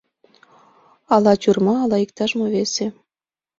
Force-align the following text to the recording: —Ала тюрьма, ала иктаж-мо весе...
—Ала 1.13 1.33
тюрьма, 1.41 1.75
ала 1.83 1.97
иктаж-мо 2.05 2.45
весе... 2.55 2.87